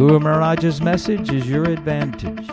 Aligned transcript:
Guru 0.00 0.18
Maharaj's 0.18 0.80
message 0.80 1.30
is 1.30 1.46
your 1.46 1.64
advantage. 1.64 2.48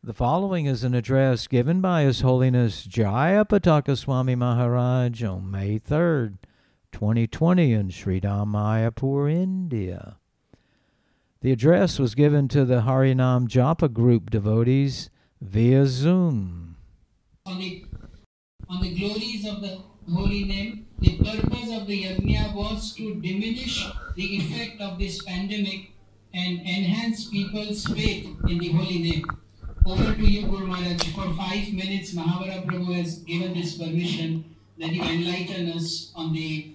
The 0.00 0.14
following 0.14 0.66
is 0.66 0.84
an 0.84 0.94
address 0.94 1.48
given 1.48 1.80
by 1.80 2.02
His 2.02 2.20
Holiness 2.20 2.86
Jayapataka 2.86 3.98
Swami 3.98 4.36
Maharaj 4.36 5.24
on 5.24 5.50
May 5.50 5.80
3rd, 5.80 6.36
2020 6.92 7.72
in 7.72 7.88
Sridham 7.88 8.52
Mayapur, 8.52 9.28
India. 9.28 10.18
The 11.40 11.50
address 11.50 11.98
was 11.98 12.14
given 12.14 12.46
to 12.46 12.64
the 12.64 12.82
Harinam 12.82 13.48
Japa 13.48 13.92
group 13.92 14.30
devotees 14.30 15.10
via 15.40 15.84
Zoom. 15.84 16.76
on 17.44 17.58
the 17.58 17.86
on 18.68 18.80
the 18.80 18.96
glories 18.96 19.48
of 19.48 19.60
the 19.62 19.82
holy 20.08 20.44
name. 20.44 20.86
The 21.00 21.16
purpose 21.18 21.72
of 21.72 21.88
the 21.88 22.04
yajna 22.04 22.54
was 22.54 22.94
to 22.94 23.14
diminish 23.16 23.84
the 24.14 24.36
effect 24.36 24.80
of 24.80 24.96
this 24.96 25.20
pandemic 25.24 25.90
and 26.32 26.60
enhance 26.60 27.28
people's 27.28 27.84
faith 27.86 28.26
in 28.48 28.58
the 28.58 28.68
holy 28.68 28.98
name. 28.98 29.24
Over 29.84 30.14
to 30.14 30.24
you, 30.24 30.46
Guru 30.46 30.66
Maharaj. 30.66 31.02
For 31.14 31.32
five 31.34 31.72
minutes, 31.72 32.14
Mahavara 32.14 32.64
Prabhu 32.66 32.94
has 32.94 33.18
given 33.18 33.54
this 33.54 33.78
permission 33.78 34.44
that 34.78 34.90
you 34.90 35.02
enlighten 35.02 35.72
us 35.72 36.12
on 36.14 36.32
the 36.32 36.74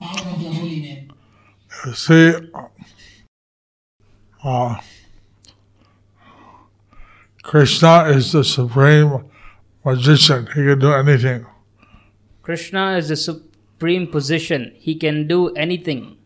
power 0.00 0.32
of 0.32 0.42
the 0.42 0.50
holy 0.50 0.80
name. 0.80 1.12
You 1.86 1.92
see, 1.94 2.34
uh, 4.44 4.80
Krishna 7.42 8.04
is 8.10 8.32
the 8.32 8.44
supreme 8.44 9.24
magician. 9.84 10.46
He 10.54 10.64
can 10.64 10.78
do 10.78 10.92
anything. 10.92 11.46
Krishna 12.42 12.96
is 12.96 13.08
the 13.08 13.16
supreme 13.16 14.06
position. 14.06 14.74
He 14.76 14.96
can 14.96 15.26
do 15.26 15.48
anything. 15.54 16.17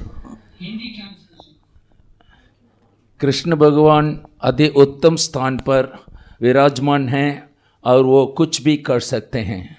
Krishna 3.20 3.56
भगवान 3.56 4.26
अति 4.42 4.68
उत्तम 4.68 5.16
स्थान 5.16 5.58
पर 5.58 6.06
विराजमान 6.42 7.10
हैं 7.10 7.50
और 7.84 8.04
वो 8.04 8.26
कुछ 8.28 8.62
भी 8.62 8.78
कर 8.78 9.00
सकते 9.00 9.40
हैं। 9.40 9.78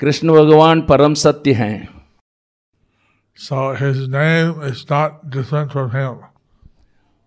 कृष्ण 0.00 0.32
भगवान 0.32 0.82
परम 0.82 1.14
सत्य 1.14 1.52
हैं। 1.52 2.03
So 3.36 3.74
his 3.74 4.08
name 4.08 4.62
is 4.62 4.88
not 4.88 5.30
different 5.30 5.72
from 5.72 5.90
him. 5.90 6.18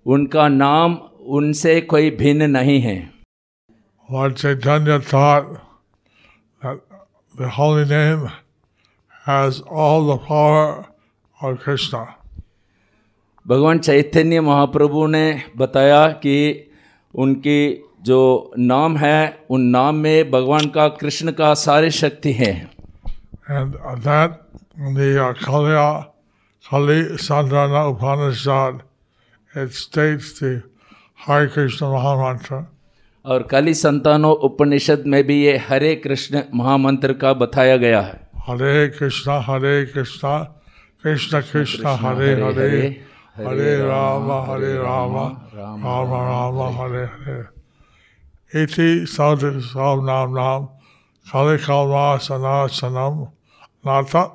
उनका 0.06 0.48
नाम 0.48 0.96
उनसे 1.38 1.80
कोई 1.82 2.10
भिन्न 2.18 2.50
नहीं 2.52 2.80
है 2.82 2.98
Lord 4.10 4.38
Chaitanya 4.38 5.00
taught 5.00 5.48
that 6.62 6.80
the 7.36 7.50
holy 7.50 7.86
name 7.86 8.30
has 9.26 9.60
all 9.62 10.08
the 10.08 10.18
power 10.18 10.86
of 11.40 11.60
Krishna. 11.60 12.06
भगवान 13.46 13.80
चैतन्य 13.80 14.42
महाप्रभु 14.42 15.06
ने 15.08 15.26
बताया 15.58 16.08
कि 16.24 16.38
उनकी 17.14 17.60
जो 18.04 18.20
नाम 18.58 18.98
है 18.98 19.46
उन 19.50 19.62
नाम 19.76 19.96
में 19.96 20.32
भगवान 20.32 20.70
का 20.70 20.88
कृष्ण 21.02 21.32
का 21.32 21.54
सारी 21.54 21.92
शक्ति 21.92 22.34
है 22.34 22.54
And 23.50 23.76
uh, 23.76 23.96
that 23.96 24.47
Kali, 24.78 25.16
Kali 26.70 27.02
Upanishad, 27.90 28.84
it 29.56 29.74
states 29.74 30.40
the 30.40 30.62
Hare 31.16 31.48
Krishna 31.50 31.88
Mahamantra. 31.88 32.68
और 33.26 33.44
काली 33.44 33.74
संतानों 33.74 34.34
उपनिषद 34.48 35.04
में 35.08 35.24
भी 35.28 35.36
ये 35.44 35.58
हरे 35.70 35.96
कृष्ण 35.96 36.42
महामंत्र 36.56 37.14
का 37.14 37.34
बताया 37.34 37.78
गया 37.78 38.02
है। 38.02 38.30
हरे 38.48 38.88
कृष्णा 38.88 39.40
हरे 39.48 39.86
कृष्णा 39.86 40.38
कृष्ण 41.04 41.42
कृष्ण 41.42 41.88
हरे 41.88 42.34
हरे 42.42 42.80
हरे 43.38 43.76
राम 43.88 44.32
हरे 44.52 44.74
राम 44.78 45.18
राम 45.58 45.82
राम 45.82 46.62
हरे 46.78 47.06
हरे। 47.06 47.42
इति 48.64 49.06
सौ 49.10 49.34
नाम 50.06 50.30
नाम 50.38 50.66
काली 51.34 51.58
कामा 51.66 52.06
सना 52.18 52.66
सनम 52.78 53.26
Nata, 53.88 54.32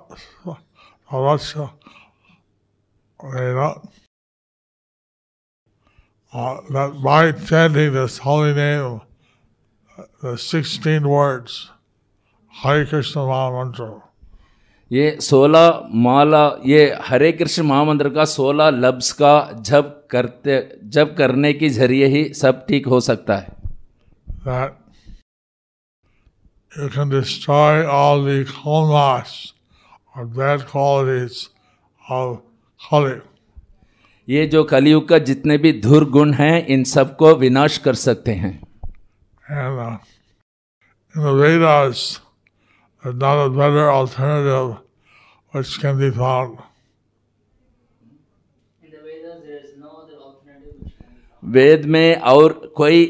Avatsa, 1.11 1.71
Veda. 3.21 3.81
Uh, 6.33 6.61
that 6.71 7.03
by 7.05 7.33
chanting 7.33 7.93
this 7.93 8.17
holy 8.19 8.55
name, 8.55 9.03
uh, 9.99 10.05
the 10.23 10.39
16 10.39 11.07
words, 11.07 11.71
Hare 12.53 12.87
Krishna 12.87 13.23
Mahamantra, 13.23 14.01
ये 14.91 15.11
सोलह 15.25 15.89
माला 16.05 16.43
ये 16.67 16.81
हरे 17.05 17.31
कृष्ण 17.33 17.63
महामंत्र 17.67 18.09
का 18.15 18.25
सोलह 18.33 18.69
लफ्ज 18.71 19.11
का 19.21 19.33
जब 19.69 19.87
करते 20.11 20.57
जब 20.97 21.15
करने 21.17 21.53
के 21.53 21.69
ज़रिए 21.77 22.07
ही 22.15 22.23
सब 22.41 22.65
ठीक 22.69 22.87
हो 22.95 23.01
सकता 23.09 23.37
है 23.37 23.57
that 24.45 24.82
you 26.77 26.89
can 26.89 27.09
destroy 27.09 27.87
all 27.87 28.23
the 28.23 28.45
kalmas 28.45 29.53
or 30.17 30.25
bad 30.25 30.67
qualities 30.67 31.49
of 32.09 32.41
Kali. 32.81 33.21
ये 34.29 34.47
जो 34.47 34.63
कलयुग 34.65 35.09
का 35.09 35.19
जितने 35.19 35.57
भी 35.59 35.73
धुर 35.81 36.05
गुण 36.11 36.33
हैं 36.35 36.67
इन 36.75 36.85
सबको 36.85 37.35
विनाश 37.37 37.79
कर 37.87 37.95
सकते 37.95 38.33
हैं 38.43 38.61
And 39.51 39.81
uh, 39.81 39.99
in 41.15 41.23
the 41.23 41.33
Vedas, 41.35 42.21
there's 43.03 43.17
not 43.17 43.45
a 43.45 43.51
better 43.51 43.91
alternative 43.91 44.77
which 45.53 45.79
can 45.81 45.99
be 45.99 46.11
found. 46.11 46.59
वेद 51.43 51.85
में 51.85 52.17
और 52.33 52.53
कोई 52.77 53.05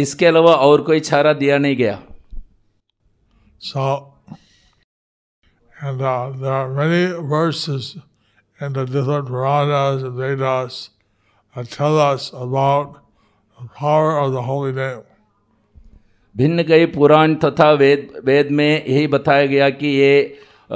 इसके 0.00 0.26
अलावा 0.26 0.54
और 0.54 0.82
कोई 0.82 1.00
चारा 1.00 1.32
दिया 1.32 1.58
नहीं 1.58 1.76
गया 1.76 1.98
So, 3.62 4.14
and 5.80 6.02
uh, 6.02 6.30
there 6.30 6.52
are 6.52 6.68
many 6.68 7.12
verses 7.28 7.96
in 8.60 8.72
the 8.72 8.84
different 8.86 9.26
Puranas 9.28 10.02
and 10.02 10.16
Vedas 10.16 10.90
that 11.54 11.70
tell 11.70 11.98
us 11.98 12.30
about 12.32 13.00
the 13.60 13.68
power 13.68 14.18
of 14.18 14.32
the 14.32 14.42
holy 14.42 14.72
name. 14.72 15.02
भिन्न 16.36 16.62
कई 16.68 16.86
पुराण 16.96 17.34
तथा 17.44 17.70
वेद 17.80 18.12
वेद 18.24 18.50
में 18.58 18.84
यही 18.86 19.06
बताया 19.14 19.46
गया 19.46 19.68
कि 19.70 19.86
ये 19.86 20.14
अ, 20.24 20.74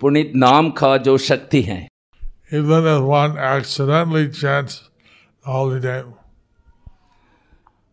पुनीत 0.00 0.32
नाम 0.36 0.70
का 0.80 0.96
जो 1.08 1.16
शक्ति 1.28 1.62
है 1.68 1.86
Even 2.52 2.86
if 2.92 3.02
one 3.10 3.36
accidentally 3.38 4.28
chants 4.28 4.76
the 5.44 5.50
holy 5.56 5.80
name, 5.80 6.12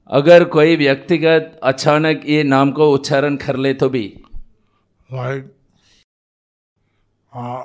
अगर 0.10 0.44
कोई 0.56 0.76
व्यक्तिगत 0.78 1.60
अचानक 1.72 2.22
ये 2.30 2.44
नाम 2.44 2.72
को 2.80 2.92
उच्चारण 2.94 3.36
कर 3.46 3.56
ले 3.66 3.74
तो 3.82 3.90
भी 3.96 4.06
like 5.12 5.46
uh, 7.34 7.64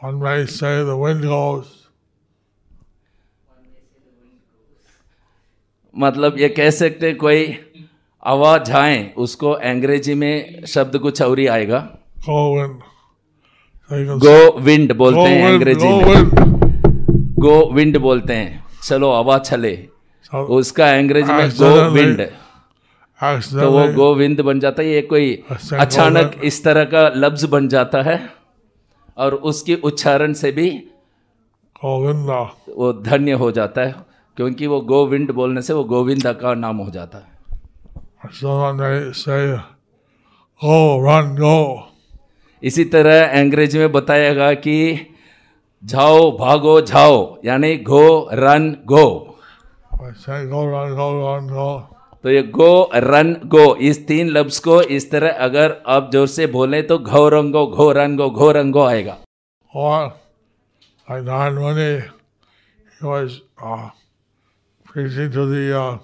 one 0.00 0.18
may 0.18 0.46
say 0.46 0.82
the 0.82 0.96
wind 0.96 1.22
goes, 1.22 1.66
मतलब 5.98 6.38
ये 6.38 6.48
कह 6.48 6.70
सकते 6.70 7.06
हैं, 7.06 7.16
कोई 7.16 7.56
आवाज़ 8.26 8.72
आए 8.72 9.14
उसको 9.16 9.50
अंग्रेज़ी 9.50 10.14
में 10.14 10.64
शब्द 10.66 10.98
कुछ 10.98 11.22
और 11.22 11.38
ही 11.38 11.46
आएगा। 11.46 11.98
गो 13.90 14.58
विंड 14.58 14.92
बोलते 14.96 15.20
हैं 15.20 15.48
अंग्रेज़ी 15.48 15.88
में। 15.88 16.04
wind. 16.04 16.34
गो 17.38 17.72
विंड 17.72 17.98
बोलते 17.98 18.34
हैं। 18.34 18.64
चलो 18.82 19.12
हवा 19.12 19.38
चले। 19.38 19.88
So 20.26 20.36
उसका 20.36 20.90
अंग्रेज़ी 20.98 21.32
में 21.32 21.50
गो 21.50 21.90
विंड 21.90 22.20
तो 23.60 23.70
वो 23.70 23.86
गोविंद 23.94 24.40
बन 24.40 24.60
जाता 24.60 24.82
है 24.82 24.88
ये 24.88 25.02
कोई 25.02 25.32
अचानक 25.80 26.40
इस 26.44 26.62
तरह 26.64 26.84
का 26.84 27.08
लफ्ज 27.16 27.44
बन 27.44 27.68
जाता 27.68 28.02
है 28.02 28.18
और 29.16 29.34
उसकी 29.50 29.74
उच्चारण 29.74 30.32
से 30.32 30.52
भी 30.52 30.70
Govinda. 31.82 32.40
वो 32.76 32.92
धन्य 32.92 33.32
हो 33.32 33.50
जाता 33.50 33.80
है 33.80 33.94
क्योंकि 34.36 34.66
वो 34.66 34.80
गोविंद 34.80 35.30
बोलने 35.30 35.62
से 35.62 35.72
वो 35.72 35.84
गोविंदा 35.84 36.32
का 36.32 36.54
नाम 36.54 36.76
हो 36.76 36.90
जाता 36.90 37.18
है 37.18 37.32
go, 40.60 40.98
run, 40.98 41.36
go, 41.38 41.56
इसी 42.62 42.84
तरह 42.84 43.40
अंग्रेज़ी 43.40 43.78
में 43.78 43.92
बताएगा 43.92 44.52
कि 44.54 44.76
जाओ 45.84 46.30
भागो 46.38 46.80
जाओ 46.80 47.16
यानी 47.44 47.76
go 47.76 48.28
run 48.32 48.70
go 48.86 49.06
go, 50.48 50.66
run, 50.66 50.94
go, 50.96 51.08
run, 51.20 51.48
go. 51.48 51.93
तो 52.24 52.30
ये 52.30 52.42
गो 52.42 52.90
रन 52.94 53.32
गो 53.52 53.64
इस 53.86 54.06
तीन 54.06 54.28
लफ्ज 54.36 54.58
को 54.66 54.80
इस 54.96 55.10
तरह 55.10 55.30
अगर 55.46 55.72
आप 55.94 56.10
ज़ोर 56.12 56.26
से 56.26 56.46
बोले 56.54 56.80
तो 56.82 56.98
घो 56.98 57.28
रंगो 57.28 57.66
घो 57.66 57.90
रन 57.92 58.16
गो 58.16 58.28
घो 58.30 58.50
रंगो 58.52 58.82
आएगा। 58.82 59.16
Or, 59.74 60.14
like 61.08 61.24
Narad 61.24 61.54
Muni, 61.54 62.00
he 62.94 63.06
was 63.06 63.42
uh, 63.60 63.90
preaching 64.84 65.30
to 65.32 65.44
the 65.46 65.64
uh, 65.78 65.98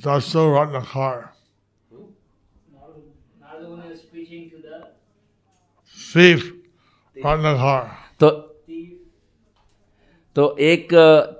Dasu 0.00 0.46
Ratnakar, 0.56 1.28
thief 5.98 6.52
Ratnakar. 7.16 7.84
तो 8.20 8.30
तो 10.36 10.56
एक 10.58 10.88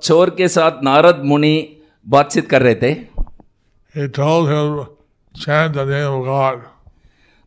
चोर 0.03 0.31
के 0.31 0.49
साथ 0.49 0.83
नारद 0.83 1.23
मुनि 1.25 1.55
बातचीत 2.07 2.49
कर 2.51 2.63
रहे 2.63 2.75
थे। 2.75 2.93
He 3.95 4.07
told 4.09 4.49
him, 4.49 4.87
chant 5.35 5.75
the 5.75 5.85
name 5.85 6.13
of 6.13 6.25
God. 6.25 6.61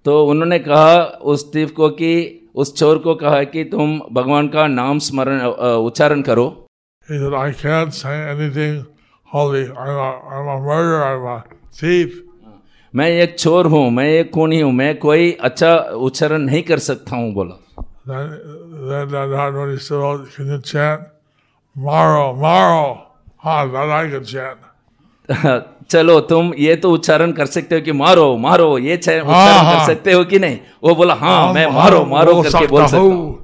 तो 0.05 0.23
उन्होंने 0.29 0.57
कहा 0.59 0.95
उस 1.33 1.51
तीफ 1.53 1.71
को 1.75 1.89
कि 1.99 2.13
उस 2.55 2.73
चोर 2.77 2.97
को 3.05 3.13
कहा 3.15 3.43
कि 3.53 3.63
तुम 3.71 3.99
भगवान 4.13 4.47
का 4.55 4.67
नाम 4.67 4.99
स्मरण 4.99 5.41
उच्चारण 5.87 6.21
करो 6.21 6.47
He 7.07 7.17
said, 7.19 7.33
I 7.33 7.51
can't 7.51 7.93
say 7.93 8.15
anything 8.31 8.85
holy. 9.23 9.63
I'm 9.69 9.97
a, 10.03 10.11
I'm 10.35 10.47
a 10.47 10.59
murderer, 10.59 11.03
I'm 11.03 11.25
a 11.25 11.43
thief. 11.79 12.21
मैं 12.95 13.09
एक 13.09 13.35
चोर 13.39 13.67
हूँ 13.67 13.89
मैं 13.91 14.07
एक 14.09 14.31
खूनी 14.31 14.59
हूँ 14.61 14.71
मैं 14.73 14.97
कोई 14.99 15.31
अच्छा 15.49 15.73
उच्चारण 16.07 16.41
नहीं 16.41 16.61
कर 16.63 16.79
सकता 16.89 17.15
हूँ 17.15 17.33
बोला 17.33 17.59
Then, 18.05 18.29
then 18.89 19.07
the 19.07 19.17
Narad 19.31 19.53
Muni 19.53 19.79
said, 19.79 19.95
oh, 19.95 20.27
can 20.35 20.47
you 20.47 20.59
chant? 20.61 21.03
Maro, 21.75 22.33
Maro. 22.35 23.07
Ah, 23.41 23.65
that 23.65 23.89
I 23.89 24.09
can 24.09 24.25
chant. 24.25 24.59
चलो 25.93 26.19
तुम 26.31 26.53
ये 26.57 26.75
तो 26.83 26.91
उच्चारण 26.93 27.31
कर 27.39 27.45
सकते 27.55 27.75
हो 27.75 27.81
कि 27.81 27.91
मारो 28.01 28.25
मारो 28.47 28.77
ये 28.87 28.97
चाहे 28.97 29.19
उच्चारण 29.19 29.61
कर 29.71 29.77
हाँ। 29.77 29.85
सकते 29.87 30.13
हो 30.13 30.23
कि 30.33 30.39
नहीं 30.39 30.57
वो 30.83 30.95
बोला 30.95 31.13
हाँ 31.23 31.53
मैं 31.53 31.65
मारो 31.79 32.03
मारो 32.15 32.33
बोल 32.33 32.43
करके 32.49 32.67
बोल 32.67 32.81
सकता 32.81 32.87
सकता 32.87 33.01
हूँ 33.01 33.13
हूँ। 33.13 33.39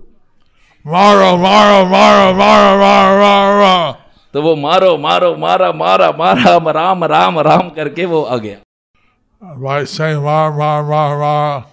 Maro, 0.86 1.30
Maro, 1.38 1.80
Maro, 1.86 2.34
Maro, 2.34 2.78
Maro, 2.81 3.18
Maro, 3.22 3.60
Maro. 3.62 3.96
तो 4.34 4.42
वो 4.42 4.56
मारो 4.56 4.98
मारो 4.98 5.36
मारा 5.38 5.72
मारा 5.74 6.12
मारा 6.19 6.56
राम 6.78 7.04
राम 7.13 7.40
राम 7.48 7.69
करके 7.78 8.06
वो 8.06 8.22
आ 8.24 8.38
गया 8.38 8.57
By 9.63 9.84
saying 9.86 10.22
Maro, 10.24 10.51
Maro, 10.57 10.88
Maro, 10.88 11.19
Maro, 11.19 11.63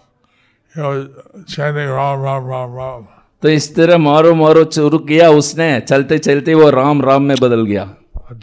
he 0.72 0.80
was 0.80 1.06
chanting 1.54 1.88
Ram, 1.88 2.20
Ram, 2.20 2.44
Ram, 2.52 2.74
Ram. 2.80 3.04
तो 3.42 3.48
इस 3.48 3.74
तरह 3.76 3.98
मारो 3.98 4.34
मारो 4.34 4.64
शुरू 4.74 4.98
किया 5.08 5.28
उसने 5.40 5.68
चलते 5.80 6.18
चलते 6.18 6.54
वो 6.54 6.70
राम 6.70 7.02
राम 7.02 7.22
में 7.22 7.36
बदल 7.40 7.64
गया 7.66 7.88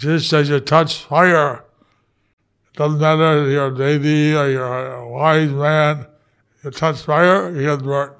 Just 0.05 0.33
as 0.39 0.49
you 0.49 0.59
touch 0.73 0.93
fire, 1.11 1.45
doesn't 2.75 2.99
matter 2.99 3.43
if 3.43 3.51
you're 3.51 3.67
a 3.67 4.39
or 4.39 4.49
you're 4.49 4.91
a 4.95 5.09
wise 5.09 5.51
man, 5.51 6.05
you 6.63 6.71
touch 6.71 7.01
fire, 7.01 7.51
you 7.51 7.63
get 7.63 7.83
burnt. 7.83 8.13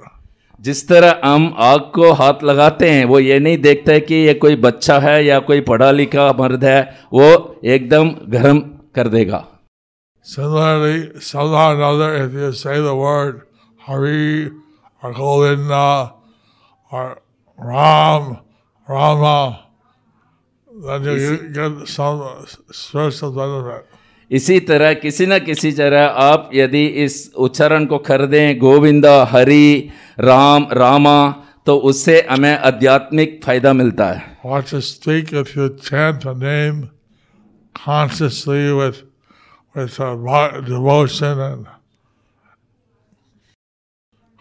जिस 0.62 0.88
तरह 0.88 1.22
हम 1.26 1.54
आग 1.60 1.80
को 1.96 2.12
हाथ 2.20 2.44
लगाते 2.44 2.90
हैं 2.90 3.06
वो 3.06 3.20
ये 3.20 3.40
नहीं 3.40 3.58
देखता 3.62 3.92
है 3.92 4.00
कि 4.00 4.16
ये 4.16 4.34
कोई 4.44 4.56
बच्चा 4.66 4.98
है 5.06 5.16
या 5.26 5.40
कोई 5.48 5.62
पढ़ा 5.70 5.90
लिखा 5.92 6.32
मर्द 6.40 6.64
है 6.66 6.80
वो 7.14 7.26
एकदम 7.76 8.10
गर्म 8.36 8.60
कर 8.96 9.08
देगा 9.16 9.44
Similarly, 10.26 11.20
somehow 11.20 11.72
or 11.72 11.76
another, 11.76 12.16
if 12.16 12.32
you 12.32 12.54
say 12.54 12.80
the 12.80 12.96
word 12.96 13.42
Hari 13.78 14.52
or 15.02 15.12
Govinda 15.12 16.14
or 16.90 17.22
Ram, 17.60 18.38
Rama, 18.88 19.66
then 20.86 21.04
you 21.04 21.50
get 21.50 21.88
some 21.90 22.46
spiritual 22.72 23.34
benefit. 23.34 23.86
इसी 24.32 24.60
तरह 24.60 24.94
किसी 24.94 25.26
न 25.26 25.40
किसी 25.40 25.72
तरह 25.72 26.06
आप 26.06 26.50
यदि 26.54 26.86
इस 27.04 27.34
उच्चारण 27.38 27.86
को 27.86 27.98
कर 27.98 28.26
दें 28.26 28.60
गोविंदा 28.60 29.24
हरि 29.32 29.90
राम 30.20 30.68
रामा 30.72 31.32
तो 31.66 31.78
उससे 31.78 32.20
हमें 32.30 32.58
आध्यात्मिक 32.58 33.40
फ़ायदा 33.44 33.74
मिलता 33.74 34.08
है। 34.08 34.38
What 34.46 34.68
to 34.68 34.82
speak 34.82 35.34
if 35.34 35.56
you 35.56 35.70
chant 35.90 36.26
the 36.26 36.34
name 36.34 36.90
consciously 37.76 38.72
with 38.80 39.04
with 39.76 39.98
devotion 40.68 41.40
and 41.40 41.66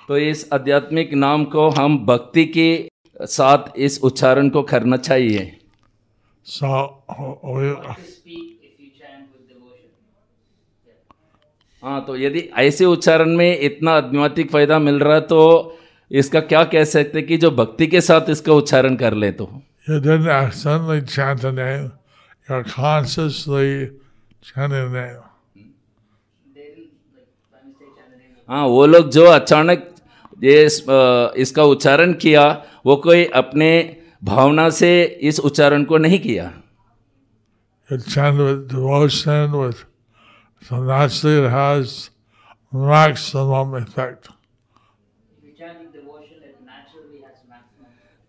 तो 0.09 0.19
इस 0.19 0.49
आध्यात्मिक 0.53 1.13
नाम 1.15 1.45
को 1.45 1.69
हम 1.69 1.99
भक्ति 2.07 2.45
के 2.45 2.89
साथ 3.21 3.77
इस 3.77 4.01
उच्चारण 4.03 4.49
को 4.49 4.63
करना 4.63 4.97
चाहिए। 4.97 5.59
So 6.47 6.69
we, 7.45 8.52
हाँ 11.83 12.05
तो 12.07 12.17
यदि 12.17 12.41
ऐसे 12.59 12.85
उच्चारण 12.85 13.37
में 13.37 13.59
इतना 13.59 13.93
आध्यात्मिक 13.97 14.51
फ़ायदा 14.51 14.79
मिल 14.79 14.99
रहा 14.99 15.15
है 15.15 15.21
तो 15.33 15.41
इसका 16.11 16.41
क्या 16.53 16.63
कह 16.75 16.85
सकते 16.85 17.23
कि 17.23 17.37
जो 17.37 17.51
भक्ति 17.51 17.87
के 17.87 18.01
साथ 18.01 18.31
इसका 18.31 18.53
उच्चारण 18.53 18.97
कर 18.97 19.15
ले 19.15 19.31
तो? 19.33 19.51
You 19.89 19.99
didn't 20.01 20.29
accidentally 20.29 21.03
chant 21.03 21.41
the 21.41 21.53
name, 21.53 21.91
you're 22.49 22.65
consciously 22.65 23.91
chanting 24.43 24.93
the 24.93 25.01
name. 25.01 25.21
हाँ 28.49 28.67
वो 28.67 28.87
लोग 28.87 29.11
जो 29.11 29.25
अचानक 29.27 29.89
ये 30.45 30.65
इसका 31.43 31.65
उच्चारण 31.65 32.13
किया 32.23 32.45
वो 32.87 32.97
कोई 33.05 33.25
अपने 33.41 33.71
भावना 34.25 34.69
से 34.71 34.91
इस 35.31 35.41
उच्चारण 35.41 35.85
को 35.85 35.99
नहीं 35.99 36.19
किया? 36.21 36.51
With 37.89 38.07
devotion, 38.69 39.53
with 39.53 39.85
Sannyasi 40.63 41.49
has 41.51 42.11
maximum 42.73 43.75
effect. 43.75 44.29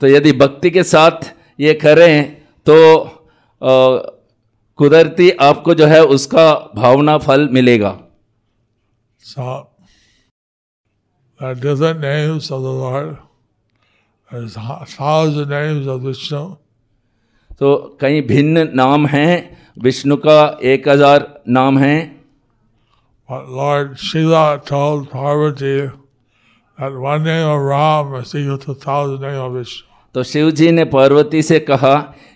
तो 0.02 0.08
यदि 0.08 0.32
भक्ति 0.34 0.70
के 0.72 0.84
साथ 0.84 1.34
ये 1.60 1.74
करें 1.74 2.16
तो 2.68 2.78
कुदरती 4.80 5.30
आपको 5.42 5.74
जो 5.74 5.86
है 5.88 6.02
उसका 6.16 6.46
भावना 6.76 7.18
फल 7.18 7.48
मिलेगा। 7.50 7.92
विष्णु 16.02 16.44
तो 17.60 17.98
कई 18.02 18.22
भिन्न 18.22 18.68
नाम 18.76 19.08
हैं 19.08 19.34
विष्णु 19.84 20.18
का 20.18 20.40
एक 20.64 20.90
हज़ार 20.90 21.28
नाम 21.48 21.78
है 21.80 22.23
But 23.34 23.50
Lord 23.50 23.98
Shiva 23.98 24.62
told 24.64 25.10
Parvati 25.10 25.90
that 26.78 26.94
one 26.94 27.24
name 27.24 27.48
of 27.48 27.62
Ram 27.62 28.14
is 28.16 28.36
equal 28.36 28.60
to 28.60 28.72
a 28.74 28.76
thousand 28.76 29.22
names 29.22 29.38
of 29.38 29.54
Vishnu. 29.54 29.88
तो 30.16 30.24
शिव 30.24 30.52
जी 30.52 30.70
ने 30.72 30.84
पार्वती 30.86 31.42
से 31.44 31.60
कहा 31.60 31.96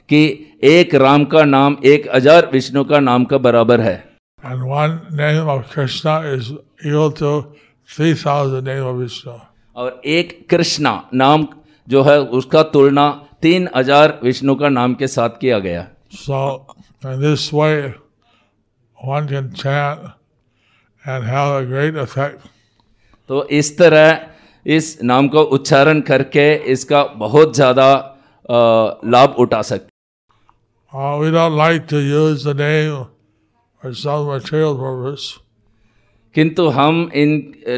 कि 0.09 0.21
एक 0.63 0.95
राम 0.95 1.25
का 1.33 1.43
नाम 1.43 1.77
एक 1.85 2.07
हज़ार 2.15 2.49
विष्णु 2.53 2.83
का 2.83 2.99
नाम 2.99 3.25
का 3.25 3.37
बराबर 3.37 3.81
है 3.81 3.95
And 4.43 4.65
one 4.71 4.97
name 5.21 5.47
of 5.47 5.69
Krishna 5.69 6.17
is 6.31 6.51
equal 6.83 7.11
to 7.21 7.31
three 7.89 8.15
thousand 8.15 8.63
names 8.63 8.89
of 8.89 8.99
Vishnu. 9.03 9.39
और 9.75 10.01
एक 10.17 10.35
कृष्णा 10.49 10.97
नाम 11.13 11.47
जो 11.87 12.03
है 12.03 12.19
उसका 12.41 12.63
तुलना 12.73 13.09
तीन 13.41 13.69
हज़ार 13.75 14.19
विष्णु 14.23 14.55
का 14.55 14.69
नाम 14.69 14.95
के 14.95 15.07
साथ 15.19 15.39
किया 15.41 15.59
गया 15.59 15.87
So 16.25 16.65
in 17.03 17.21
this 17.21 17.51
way, 17.53 17.93
one 18.97 19.27
can 19.27 19.53
chant 19.53 20.16
and 21.07 21.23
have 21.25 21.51
a 21.55 21.65
great 21.65 21.95
effect. 21.95 22.47
तो 23.29 23.43
इस 23.59 23.77
तरह 23.77 24.71
इस 24.75 24.97
नाम 25.03 25.27
को 25.27 25.41
उच्चारण 25.57 26.01
करके 26.09 26.53
इसका 26.73 27.03
बहुत 27.17 27.55
ज़्यादा 27.55 27.89
लाभ 29.15 29.35
उठा 29.39 29.61
सकते 29.61 29.95
Uh, 30.93 31.17
we 31.21 31.29
don't 31.31 31.55
like 31.57 31.87
to 31.87 31.99
use 31.99 32.43
the 32.43 32.53
name 32.53 33.07
for 33.81 33.93
some 33.93 34.25
material 34.27 34.77
purpose. 34.77 35.25
किंतु 36.35 36.67
हम 36.69 37.09
इन 37.15 37.31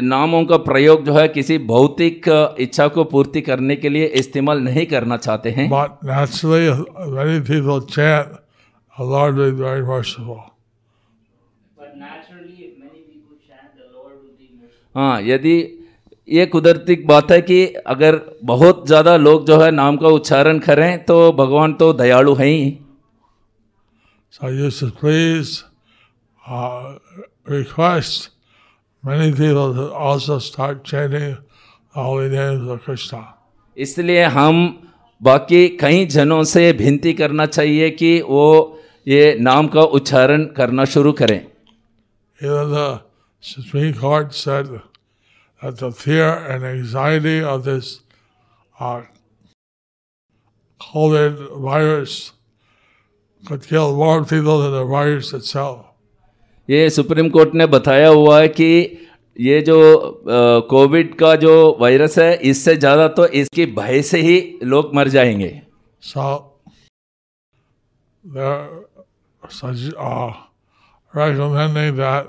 नामों 0.04 0.44
का 0.46 0.56
प्रयोग 0.64 1.04
जो 1.04 1.12
है 1.14 1.26
किसी 1.28 1.56
भौतिक 1.66 2.28
इच्छा 2.60 2.86
को 2.96 3.04
पूर्ति 3.12 3.40
करने 3.40 3.76
के 3.76 3.88
लिए 3.88 4.06
इस्तेमाल 4.20 4.60
नहीं 4.62 4.86
करना 4.86 5.16
चाहते 5.16 5.50
हैं 5.50 5.68
But 5.70 6.02
naturally, 6.10 6.70
many 7.16 7.40
people 7.40 7.80
chant, 7.96 8.38
the 8.94 9.10
Lord 9.14 9.36
will 9.36 9.52
very 9.62 9.82
merciful. 9.82 10.49
हाँ 14.94 15.22
यदि 15.22 15.56
ये 16.28 16.46
कुदरती 16.46 16.94
बात 17.06 17.30
है 17.32 17.40
कि 17.40 17.66
अगर 17.66 18.20
बहुत 18.44 18.86
ज़्यादा 18.86 19.16
लोग 19.16 19.46
जो 19.46 19.60
है 19.60 19.70
नाम 19.70 19.96
का 19.96 20.08
उच्चारण 20.08 20.58
करें 20.58 21.04
तो 21.04 21.16
भगवान 21.32 21.72
तो 21.74 21.92
दयालु 21.92 22.34
हैं 22.34 22.46
ही। 22.46 22.78
So 24.30 24.46
uh, 26.46 26.98
request 27.46 28.30
many 29.04 29.32
people 29.32 29.74
to 29.74 29.92
also 29.92 30.38
start 30.38 30.84
chanting 30.84 31.36
the 31.94 32.02
holy 32.02 32.28
names 32.28 32.68
of 32.68 32.82
Krishna. 32.84 33.22
इसलिए 33.76 34.24
हम 34.24 34.56
बाकी 35.22 35.68
कई 35.80 36.06
जनों 36.06 36.42
से 36.44 36.70
विनती 36.72 37.12
करना 37.12 37.46
चाहिए 37.46 37.90
कि 37.90 38.20
वो 38.20 38.78
ये 39.08 39.36
नाम 39.40 39.68
का 39.68 39.82
उच्चारण 39.98 40.44
करना 40.56 40.84
शुरू 40.84 41.12
करें। 41.12 41.49
Even 42.42 42.70
the 42.70 43.02
Supreme 43.40 43.94
Court 43.94 44.34
said 44.34 44.80
that 45.62 45.76
the 45.76 45.92
fear 45.92 46.28
and 46.28 46.64
anxiety 46.64 47.42
of 47.42 47.64
this 47.64 48.00
uh, 48.78 49.02
COVID 50.80 51.60
virus 51.60 52.32
could 53.46 53.66
kill 53.66 53.94
more 53.94 54.24
people 54.24 54.62
than 54.62 54.72
the 54.72 54.84
virus 54.84 55.32
itself. 55.34 55.86
ये 56.70 56.88
सुप्रीम 56.90 57.28
कोर्ट 57.30 57.54
ने 57.54 57.66
बताया 57.66 58.08
हुआ 58.08 58.40
है 58.40 58.48
कि 58.48 58.66
ये 59.40 59.60
जो 59.68 59.78
कोविड 60.70 61.14
का 61.18 61.34
जो 61.44 61.54
वायरस 61.80 62.18
है 62.18 62.34
इससे 62.50 62.76
ज़्यादा 62.76 63.08
तो 63.18 63.26
इसकी 63.40 63.66
भय 63.78 64.02
से 64.02 64.20
ही 64.22 64.36
लोग 64.62 64.94
मर 64.94 65.08
जाएँगे 65.08 65.50
So 66.02 66.52
they're 68.24 68.68
such, 69.48 69.92
uh, 69.98 70.32
recommending 71.14 71.96
that 71.96 72.26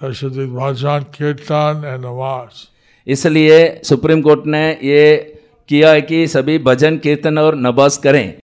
there 0.00 0.14
should 0.14 0.34
be 0.34 0.46
bhajan, 0.46 1.12
kirtan, 1.12 1.84
and 1.84 2.04
namaz. 2.04 2.68
इसलिए 3.06 3.58
सुप्रीम 3.84 4.22
कोर्ट 4.22 4.46
ने 4.46 4.62
ये 4.82 5.02
किया 5.68 5.90
है 5.92 6.02
कि 6.02 6.26
सभी 6.34 6.58
भजन 6.68 6.98
कीर्तन 6.98 7.38
और 7.38 7.54
नमाज़ 7.56 8.00
करें 8.02 8.38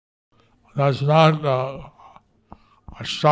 That's 0.76 1.00
not 1.00 1.44
uh. 1.44 1.88
That's 2.98 3.22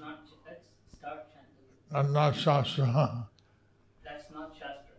not. 0.00 0.18
Let's 0.46 0.66
start 0.98 1.26
chanting. 1.32 1.66
I'm 1.92 2.12
not 2.12 2.36
Shastra. 2.36 3.26
That's 4.04 4.30
not 4.32 4.52
Shastra. 4.58 4.96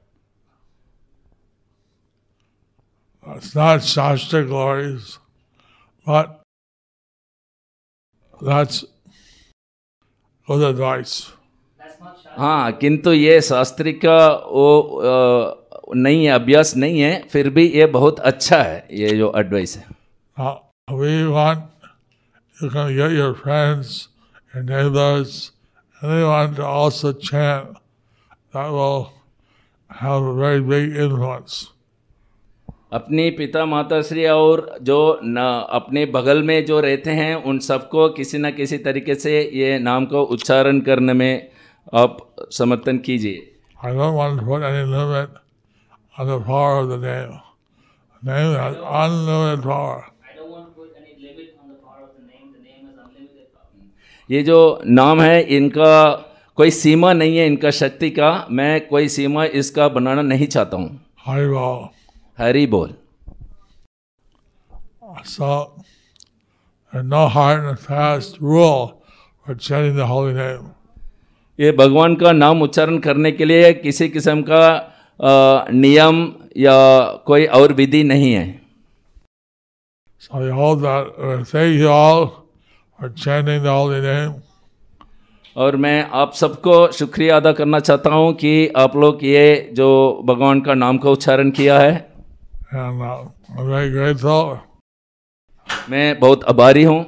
It's 3.38 3.56
not 3.56 3.84
Shastra 3.84 4.44
glories, 4.46 5.20
but 6.06 6.45
that's 8.42 8.84
good 10.48 10.64
advice. 10.64 11.32
हाँ 12.38 12.72
किंतु 12.78 13.12
ये 13.14 13.40
शास्त्री 13.42 13.92
का 14.04 14.18
वो 14.46 15.94
नहीं 15.96 16.26
है 16.26 16.32
अभ्यास 16.32 16.76
नहीं 16.78 17.00
है 17.00 17.14
फिर 17.32 17.50
भी 17.56 17.66
ये 17.68 17.86
बहुत 17.96 18.20
अच्छा 18.30 18.62
है 18.62 18.88
ये 18.92 19.16
जो 19.18 19.32
एडवाइस 19.38 19.78
है 19.78 19.94
Now, 20.38 20.62
we 20.90 21.28
want 21.28 21.62
you 22.62 22.70
can 22.70 22.96
get 22.96 23.12
your 23.12 23.34
friends, 23.34 24.10
your 24.54 24.64
neighbors, 24.64 25.52
anyone 26.02 26.56
to 26.56 26.66
also 26.66 27.14
chant. 27.14 27.78
That 28.54 28.70
will 28.72 29.14
have 29.90 30.24
a 30.24 30.34
very 30.34 30.62
big 30.62 30.96
influence. 30.96 31.70
अपनी 32.92 33.30
पिता 33.30 33.66
माता 33.66 34.02
श्री 34.02 34.26
और 34.26 34.78
जो 34.82 35.20
न 35.24 35.38
अपने 35.70 36.06
बगल 36.06 36.44
में 36.44 36.66
जो 36.66 36.80
रहते 36.80 37.12
हैं 37.12 37.36
उन 37.36 37.60
सबको 37.60 38.10
किसी 38.10 38.38
न 38.38 38.52
किसी 38.52 38.78
तरीके 38.78 39.16
से 39.16 39.52
ये 39.54 39.80
नाम 39.80 40.06
को 40.06 40.22
उच्चारण 40.24 40.80
करने 40.80 41.14
में 41.14 41.50
आप 41.94 42.18
समर्थन 42.52 42.98
कीजिए। 42.98 43.52
ये 54.30 54.44
जो 54.44 54.82
नाम 54.86 55.22
है 55.22 55.42
इनका 55.42 56.12
कोई 56.56 56.72
सीमा 56.72 57.14
नहीं 57.14 57.38
है 57.38 57.46
इनका 57.48 57.72
शक्ति 57.72 58.10
का। 58.10 58.48
मैं 58.52 58.88
कोई 58.88 59.08
सीमा 59.08 59.46
इसका 59.46 59.88
बनाना 59.88 60.22
नहीं 60.22 60.48
चाहता 60.48 60.78
हूँ। 60.78 61.00
हरि 62.38 62.66
बोल। 62.68 62.94
So 65.26 65.76
no 66.94 67.26
hard 67.26 67.64
and 67.66 67.78
fast 67.78 68.42
rule 68.42 68.88
for 69.46 69.56
chanting 69.58 69.98
the 69.98 70.00
holy 70.00 70.34
name 70.34 70.68
ये 71.60 71.72
भगवान 71.72 72.16
का 72.16 72.32
नाम 72.32 72.62
उच्चारण 72.62 72.98
करने 73.00 73.32
के 73.32 73.46
लिए 73.46 73.74
किसी 73.74 74.08
किस्म 74.10 74.42
का 74.42 75.70
नियम 75.72 76.18
या 76.58 76.74
कोई 77.26 77.46
और 77.46 77.74
विधि 77.74 78.04
नहीं 78.04 78.34
है। 78.34 78.62
सो 80.20 80.40
और 85.58 85.76
मैं 85.76 86.10
आप 86.14 86.34
सबको 86.34 86.92
शुक्रिया 86.92 87.38
अदा 87.38 87.52
करना 87.52 87.80
चाहता 87.80 88.10
हूँ 88.10 88.34
कि 88.34 88.68
आप 88.78 88.96
लोग 88.96 89.24
ये 89.24 89.70
जो 89.74 89.88
भगवान 90.26 90.62
का 90.62 90.74
नाम 90.74 90.98
का 90.98 91.10
उच्चारण 91.10 91.50
किया 91.52 91.80
है 91.80 92.15
मैं 95.90 96.20
बहुत 96.20 96.44
आभारी 96.44 96.84
हूँ। 96.84 97.00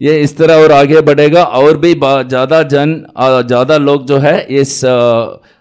ये 0.00 0.20
इस 0.20 0.36
तरह 0.36 0.62
और 0.62 0.72
आगे 0.72 1.00
बढ़ेगा। 1.00 1.44
और 1.44 1.76
भी 1.76 1.94
ज़्यादा 1.94 2.62
जन 2.64 2.94
ज़्यादा 3.46 3.76
लोग 3.78 4.06
जो 4.06 4.18
है 4.18 4.40
इस 4.58 4.84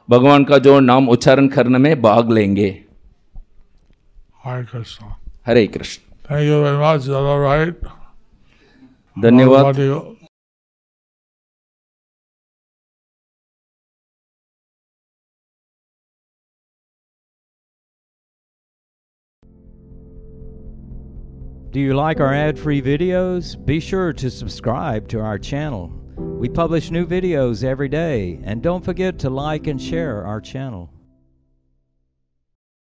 भगवान 0.10 0.44
का 0.44 0.58
जो 0.58 0.80
नाम 0.82 1.10
उच्चारण 1.10 1.48
करने 1.48 1.78
में 1.78 2.02
भाग 2.02 2.32
लेंगे। 2.32 2.70
हरे 4.44 4.64
कृष्ण 4.66 5.14
हरे 5.48 5.66
Krishna 5.68 6.09
Thank 6.29 6.47
you 6.47 6.63
very 6.63 6.79
much. 6.79 7.01
Is 7.01 7.07
that 7.07 7.17
all 7.17 7.41
right? 7.41 7.75
धन्यवाद 9.23 9.65
What 9.65 9.77
do 9.77 9.83
you- 9.83 10.17
Do 21.75 21.81
you 21.81 21.95
like 21.95 22.21
our 22.21 22.33
ad 22.33 22.57
free 22.57 22.81
videos? 22.81 23.57
Be 23.67 23.81
sure 23.81 24.13
to 24.13 24.31
subscribe 24.31 25.09
to 25.09 25.21
our 25.21 25.39
channel. 25.41 25.91
We 26.17 26.49
publish 26.49 26.93
new 26.93 27.05
videos 27.05 27.65
every 27.65 27.89
day, 27.89 28.39
and 28.45 28.63
don't 28.63 28.85
forget 28.85 29.19
to 29.21 29.31
like 29.31 29.67
and 29.67 29.83
share 29.83 30.25
our 30.25 30.41
channel. 30.41 30.89